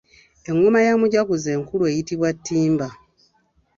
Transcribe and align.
Engoma 0.49 0.79
ya 0.85 0.93
mujaguzo 1.01 1.49
enkulu 1.57 1.83
eyitibwa 1.91 2.29
Ttimba. 2.37 2.87